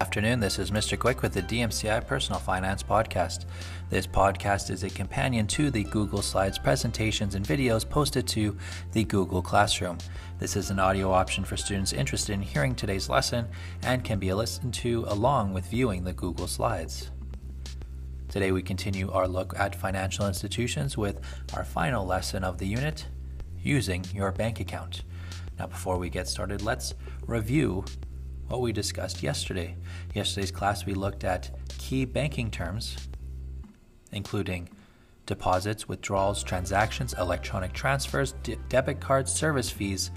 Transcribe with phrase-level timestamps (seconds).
[0.00, 0.96] Afternoon, this is Mr.
[0.96, 3.46] Quick with the DMCI Personal Finance Podcast.
[3.90, 8.56] This podcast is a companion to the Google Slides presentations and videos posted to
[8.92, 9.98] the Google Classroom.
[10.38, 13.48] This is an audio option for students interested in hearing today's lesson
[13.82, 17.10] and can be listened to along with viewing the Google Slides.
[18.28, 21.20] Today, we continue our look at financial institutions with
[21.54, 23.08] our final lesson of the unit
[23.60, 25.02] using your bank account.
[25.58, 26.94] Now, before we get started, let's
[27.26, 27.84] review
[28.48, 29.76] what we discussed yesterday.
[30.14, 32.96] Yesterday's class, we looked at key banking terms,
[34.12, 34.68] including
[35.26, 40.10] deposits, withdrawals, transactions, electronic transfers, de- debit cards, service fees,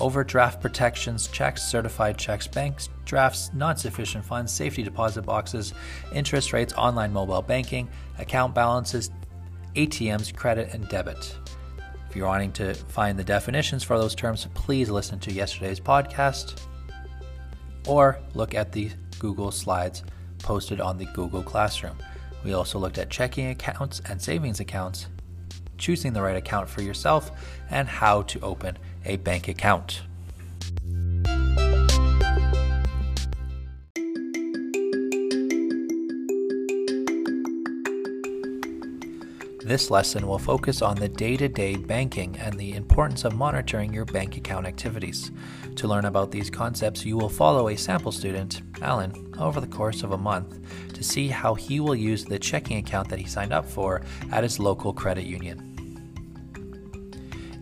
[0.00, 5.74] overdraft protections, checks, certified checks, bank drafts, non sufficient funds, safety deposit boxes,
[6.14, 7.88] interest rates, online mobile banking,
[8.18, 9.10] account balances,
[9.74, 11.36] ATMs, credit, and debit.
[12.08, 16.60] If you're wanting to find the definitions for those terms, please listen to yesterday's podcast
[17.86, 20.02] or look at the Google Slides
[20.38, 21.96] posted on the Google Classroom.
[22.44, 25.06] We also looked at checking accounts and savings accounts,
[25.78, 27.30] choosing the right account for yourself,
[27.70, 30.02] and how to open a bank account.
[39.72, 43.90] This lesson will focus on the day to day banking and the importance of monitoring
[43.90, 45.30] your bank account activities.
[45.76, 50.02] To learn about these concepts, you will follow a sample student, Alan, over the course
[50.02, 50.58] of a month
[50.92, 54.42] to see how he will use the checking account that he signed up for at
[54.42, 55.71] his local credit union.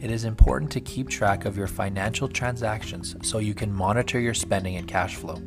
[0.01, 4.33] It is important to keep track of your financial transactions so you can monitor your
[4.33, 5.43] spending and cash flow.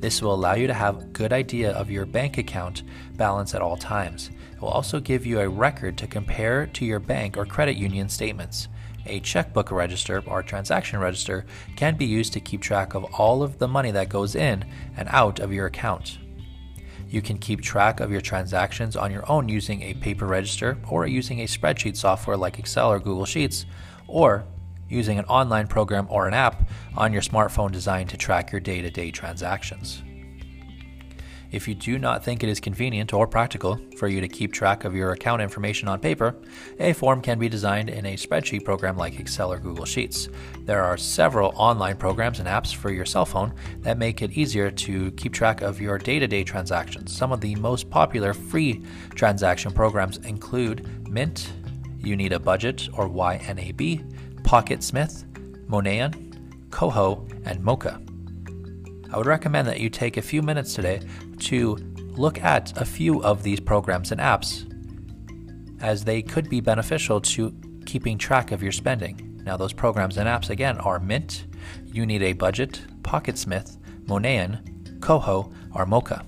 [0.00, 2.84] This will allow you to have a good idea of your bank account
[3.16, 4.30] balance at all times.
[4.54, 8.08] It will also give you a record to compare to your bank or credit union
[8.08, 8.68] statements.
[9.04, 11.44] A checkbook register or transaction register
[11.76, 14.64] can be used to keep track of all of the money that goes in
[14.96, 16.18] and out of your account.
[17.10, 21.06] You can keep track of your transactions on your own using a paper register or
[21.06, 23.64] using a spreadsheet software like Excel or Google Sheets
[24.08, 24.44] or
[24.88, 28.82] using an online program or an app on your smartphone designed to track your day
[28.82, 30.02] to day transactions.
[31.50, 34.84] If you do not think it is convenient or practical for you to keep track
[34.84, 36.36] of your account information on paper,
[36.78, 40.28] a form can be designed in a spreadsheet program like Excel or Google Sheets.
[40.66, 44.70] There are several online programs and apps for your cell phone that make it easier
[44.70, 47.16] to keep track of your day to day transactions.
[47.16, 51.50] Some of the most popular free transaction programs include Mint,
[52.00, 55.24] you Need a Budget or YNAB, Pocketsmith,
[55.66, 58.04] Moneyan, Koho, and Moka.
[59.12, 61.00] I would recommend that you take a few minutes today
[61.40, 61.76] to
[62.10, 64.64] look at a few of these programs and apps
[65.80, 67.54] as they could be beneficial to
[67.86, 69.40] keeping track of your spending.
[69.44, 71.46] Now, those programs and apps again are Mint,
[71.86, 76.26] You Need a Budget, Pocketsmith, Moneyan, Koho, or Moka.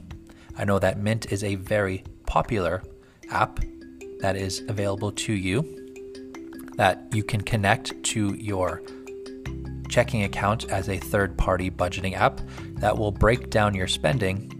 [0.57, 2.83] I know that Mint is a very popular
[3.31, 3.61] app
[4.21, 5.77] that is available to you
[6.77, 8.83] that you can connect to your
[9.89, 12.41] checking account as a third party budgeting app
[12.77, 14.57] that will break down your spending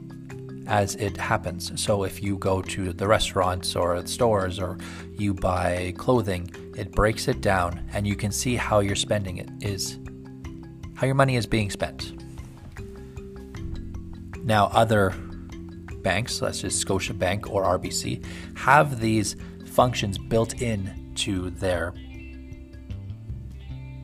[0.67, 1.73] as it happens.
[1.81, 4.79] So if you go to the restaurants or stores or
[5.17, 9.99] you buy clothing, it breaks it down and you can see how your spending is
[10.95, 12.13] how your money is being spent.
[14.45, 15.15] Now other
[16.03, 18.25] banks, such as Scotiabank or RBC,
[18.57, 21.95] have these functions built in to their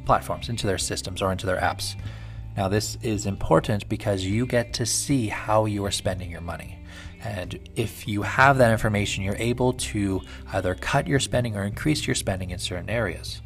[0.04, 1.96] platforms, into their systems, or into their apps.
[2.56, 6.78] Now, this is important because you get to see how you are spending your money.
[7.22, 12.06] And if you have that information, you're able to either cut your spending or increase
[12.06, 13.42] your spending in certain areas.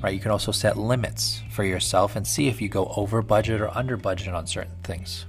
[0.00, 0.14] Right?
[0.14, 3.76] You can also set limits for yourself and see if you go over budget or
[3.76, 5.26] under budget on certain things.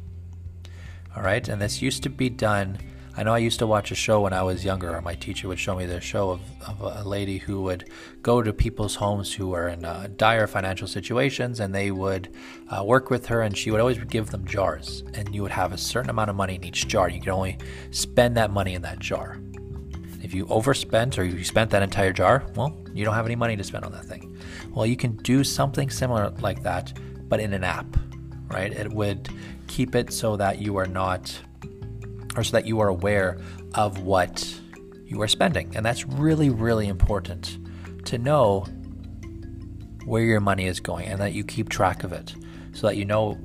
[1.15, 2.77] All right, and this used to be done.
[3.17, 5.49] I know I used to watch a show when I was younger, or my teacher
[5.49, 7.89] would show me the show of, of a lady who would
[8.21, 12.33] go to people's homes who were in uh, dire financial situations, and they would
[12.69, 15.73] uh, work with her, and she would always give them jars, and you would have
[15.73, 17.09] a certain amount of money in each jar.
[17.09, 17.57] You could only
[17.91, 19.37] spend that money in that jar.
[20.23, 23.57] If you overspent or you spent that entire jar, well, you don't have any money
[23.57, 24.37] to spend on that thing.
[24.73, 26.93] Well, you can do something similar like that,
[27.27, 27.97] but in an app,
[28.51, 28.71] right?
[28.71, 29.29] It would
[29.67, 31.39] keep it so that you are not,
[32.35, 33.39] or so that you are aware
[33.75, 34.59] of what
[35.05, 35.75] you are spending.
[35.75, 37.57] And that's really, really important
[38.05, 38.65] to know
[40.05, 42.35] where your money is going and that you keep track of it
[42.73, 43.37] so that you know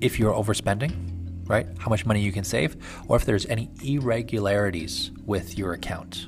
[0.00, 0.92] if you're overspending,
[1.48, 1.66] right?
[1.78, 2.76] How much money you can save,
[3.08, 6.26] or if there's any irregularities with your account.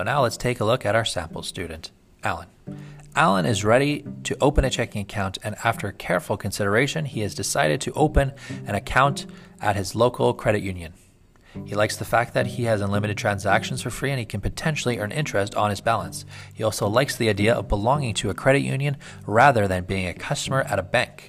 [0.00, 1.90] So now let's take a look at our sample student,
[2.24, 2.48] Alan.
[3.14, 7.82] Alan is ready to open a checking account, and after careful consideration, he has decided
[7.82, 8.32] to open
[8.66, 9.26] an account
[9.60, 10.94] at his local credit union.
[11.66, 14.98] He likes the fact that he has unlimited transactions for free and he can potentially
[14.98, 16.24] earn interest on his balance.
[16.54, 18.96] He also likes the idea of belonging to a credit union
[19.26, 21.28] rather than being a customer at a bank.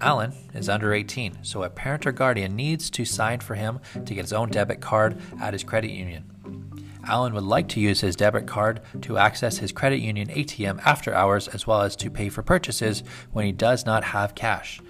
[0.00, 4.14] Alan is under 18, so a parent or guardian needs to sign for him to
[4.14, 6.31] get his own debit card at his credit union.
[7.04, 11.14] Alan would like to use his debit card to access his credit union ATM after
[11.14, 13.02] hours as well as to pay for purchases
[13.32, 14.80] when he does not have cash.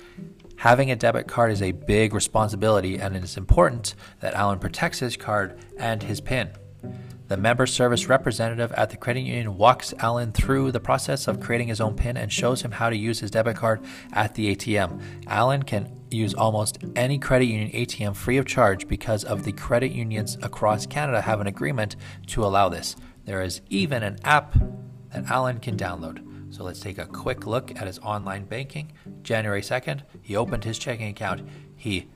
[0.56, 5.00] Having a debit card is a big responsibility, and it is important that Alan protects
[5.00, 6.50] his card and his PIN.
[7.32, 11.68] The member service representative at the credit union walks Alan through the process of creating
[11.68, 13.82] his own PIN and shows him how to use his debit card
[14.12, 15.00] at the ATM.
[15.26, 19.92] Alan can use almost any credit union ATM free of charge because of the credit
[19.92, 21.96] unions across Canada have an agreement
[22.26, 22.96] to allow this.
[23.24, 24.54] There is even an app
[25.10, 26.54] that Alan can download.
[26.54, 28.92] So let's take a quick look at his online banking.
[29.22, 31.48] January 2nd, he opened his checking account.
[31.76, 32.10] He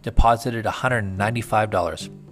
[0.00, 2.29] deposited $195.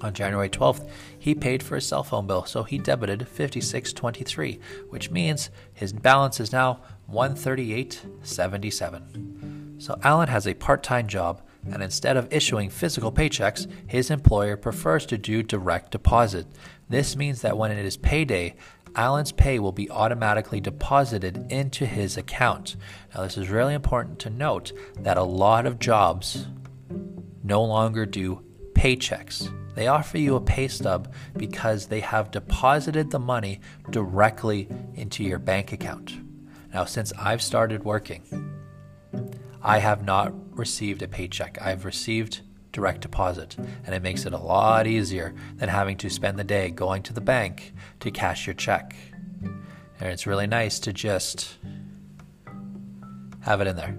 [0.00, 0.88] On January 12th,
[1.18, 4.60] he paid for his cell phone bill, so he debited 56.23,
[4.90, 6.80] which means his balance is now
[7.10, 9.82] 138.77.
[9.82, 15.06] So Alan has a part-time job, and instead of issuing physical paychecks, his employer prefers
[15.06, 16.46] to do direct deposit.
[16.88, 18.56] This means that when it is payday,
[18.96, 22.76] Alan's pay will be automatically deposited into his account.
[23.14, 26.46] Now, this is really important to note that a lot of jobs
[27.42, 28.43] no longer do
[28.74, 29.52] paychecks.
[29.74, 33.60] They offer you a pay stub because they have deposited the money
[33.90, 36.16] directly into your bank account.
[36.72, 38.22] Now, since I've started working,
[39.62, 41.58] I have not received a paycheck.
[41.60, 42.42] I've received
[42.72, 46.70] direct deposit, and it makes it a lot easier than having to spend the day
[46.70, 48.94] going to the bank to cash your check.
[49.42, 51.56] And it's really nice to just
[53.40, 53.96] have it in there,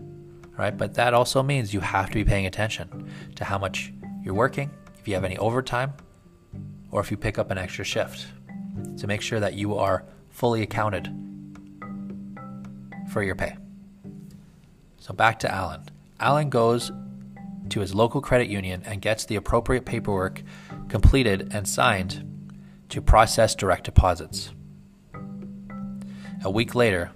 [0.57, 0.75] right?
[0.77, 3.93] But that also means you have to be paying attention to how much
[4.25, 5.93] you're working if you have any overtime,
[6.89, 8.25] or if you pick up an extra shift
[8.97, 11.07] to make sure that you are fully accounted
[13.11, 13.55] for your pay.
[14.97, 15.83] So back to Alan.
[16.19, 16.91] Alan goes
[17.69, 20.41] to his local credit union and gets the appropriate paperwork
[20.89, 22.51] completed and signed
[22.89, 24.51] to process direct deposits.
[26.43, 27.11] A week later,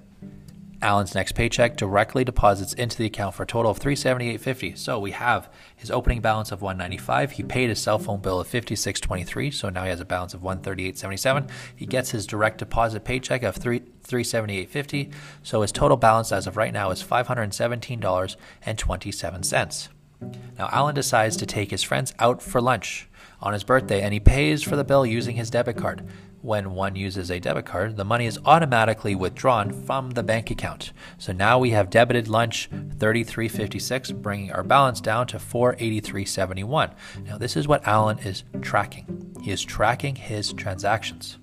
[0.82, 4.78] Alan's next paycheck directly deposits into the account for a total of 378.50.
[4.78, 7.32] So we have his opening balance of 195.
[7.32, 10.40] He paid his cell phone bill of 56.23, so now he has a balance of
[10.42, 11.50] 138.77.
[11.76, 15.14] He gets his direct deposit paycheck of 3 378.50.
[15.44, 19.90] So his total balance as of right now is $517.27.
[20.58, 23.08] Now Alan decides to take his friends out for lunch
[23.42, 26.06] on his birthday and he pays for the bill using his debit card
[26.42, 30.94] when one uses a debit card, the money is automatically withdrawn from the bank account.
[31.18, 36.94] So now we have debited lunch 3356, bringing our balance down to 483.71.
[37.26, 39.36] Now this is what Alan is tracking.
[39.42, 41.38] He is tracking his transactions.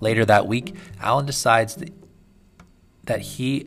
[0.00, 1.82] Later that week, Alan decides
[3.04, 3.66] that he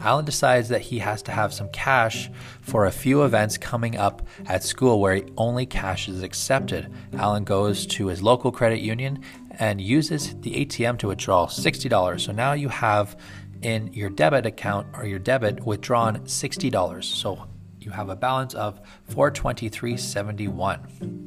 [0.00, 4.26] Alan decides that he has to have some cash for a few events coming up
[4.46, 6.92] at school where only cash is accepted.
[7.14, 9.22] Alan goes to his local credit union
[9.58, 12.20] and uses the ATM to withdraw $60.
[12.20, 13.16] So now you have
[13.62, 17.04] in your debit account or your debit withdrawn $60.
[17.04, 17.48] So
[17.80, 21.25] you have a balance of 423.71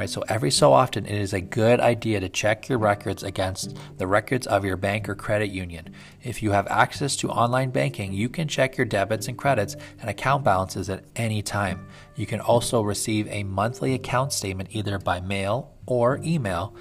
[0.00, 0.08] right?
[0.08, 4.06] So every so often, it is a good idea to check your records against the
[4.06, 5.90] records of your bank or credit union.
[6.22, 10.08] If you have access to online banking, you can check your debits and credits and
[10.08, 11.86] account balances at any time.
[12.16, 16.74] You can also receive a monthly account statement either by mail or email,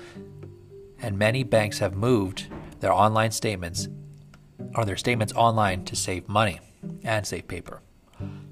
[1.02, 2.48] and many banks have moved
[2.80, 3.90] their online statements
[4.76, 6.62] or their statements online to save money
[7.04, 7.82] and save paper.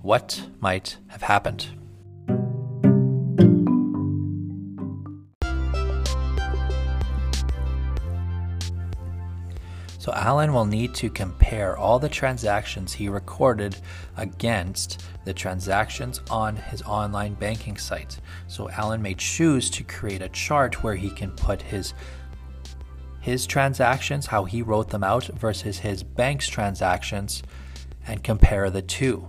[0.00, 1.66] What might have happened?
[10.08, 13.76] So Alan will need to compare all the transactions he recorded
[14.16, 18.18] against the transactions on his online banking site.
[18.46, 21.92] So Alan may choose to create a chart where he can put his
[23.20, 27.42] his transactions, how he wrote them out versus his bank's transactions
[28.06, 29.28] and compare the two.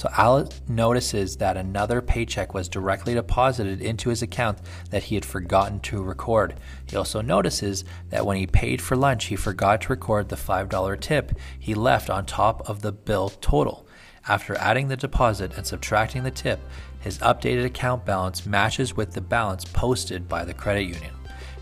[0.00, 4.56] So Al notices that another paycheck was directly deposited into his account
[4.88, 6.54] that he had forgotten to record.
[6.88, 11.00] He also notices that when he paid for lunch, he forgot to record the $5
[11.00, 13.86] tip he left on top of the bill total.
[14.26, 16.60] After adding the deposit and subtracting the tip,
[17.00, 21.12] his updated account balance matches with the balance posted by the credit union.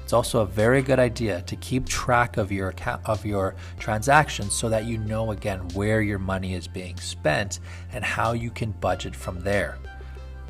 [0.08, 4.54] It's also a very good idea to keep track of your account of your transactions
[4.54, 7.60] so that you know again where your money is being spent
[7.92, 9.76] and how you can budget from there.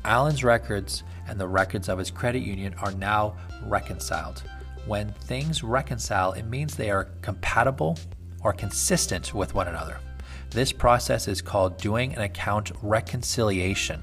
[0.05, 3.35] Alan's records and the records of his credit union are now
[3.65, 4.45] reconciled.
[4.87, 7.99] When things reconcile, it means they are compatible
[8.45, 9.99] or consistent with one another.
[10.51, 14.03] This process is called doing an account reconciliation.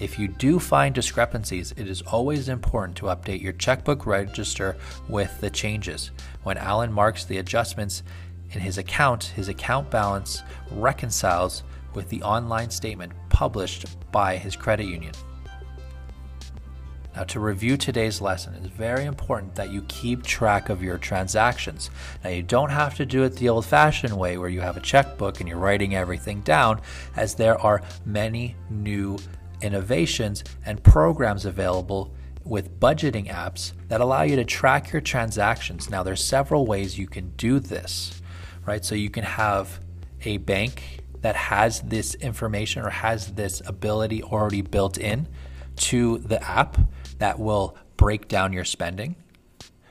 [0.00, 4.76] If you do find discrepancies, it is always important to update your checkbook register
[5.08, 6.10] with the changes.
[6.42, 8.02] When Alan marks the adjustments
[8.50, 11.62] in his account, his account balance reconciles
[11.94, 15.14] with the online statement published by his credit union.
[17.14, 21.90] Now, to review today's lesson, it's very important that you keep track of your transactions.
[22.24, 24.80] Now, you don't have to do it the old fashioned way where you have a
[24.80, 26.80] checkbook and you're writing everything down,
[27.14, 29.16] as there are many new
[29.62, 35.88] innovations and programs available with budgeting apps that allow you to track your transactions.
[35.88, 38.20] Now, there's several ways you can do this,
[38.66, 38.84] right?
[38.84, 39.78] So, you can have
[40.24, 45.28] a bank that has this information or has this ability already built in
[45.76, 46.78] to the app
[47.18, 49.16] that will break down your spending.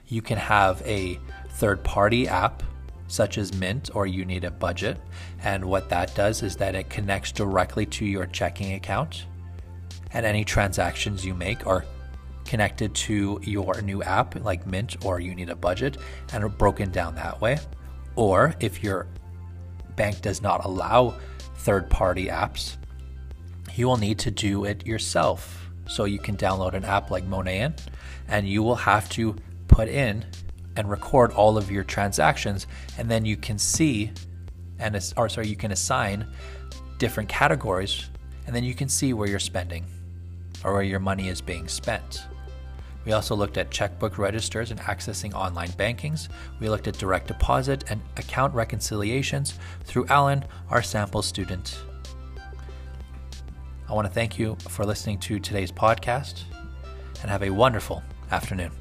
[0.08, 1.20] You can have a
[1.51, 2.63] third party app
[3.08, 4.98] such as Mint or you need a budget.
[5.44, 9.25] And what that does is that it connects directly to your checking account.
[10.13, 11.86] And any transactions you make are
[12.46, 15.98] connected to your new app like Mint or you need a budget
[16.34, 17.60] and are broken down that way.
[18.15, 19.08] Or if your
[19.96, 21.15] bank does not allow
[21.58, 22.77] third party apps,
[23.75, 27.78] you will need to do it yourself so you can download an app like Moneyan
[28.28, 29.36] and you will have to
[29.68, 30.25] put in
[30.75, 34.12] and record all of your transactions and then you can see
[34.80, 36.25] and or sorry you can assign
[36.98, 38.10] different categories
[38.46, 39.86] and then you can see where you're spending
[40.63, 42.24] or where your money is being spent.
[43.06, 46.30] We also looked at checkbook registers and accessing online bankings.
[46.60, 51.78] We looked at direct deposit and account reconciliations through Alan, our sample student.
[53.90, 56.44] I want to thank you for listening to today's podcast
[57.22, 58.72] and have a wonderful afternoon.